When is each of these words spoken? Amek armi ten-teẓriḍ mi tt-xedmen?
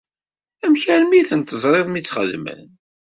Amek 0.65 0.83
armi 0.93 1.21
ten-teẓriḍ 1.29 1.87
mi 1.89 2.01
tt-xedmen? 2.01 2.61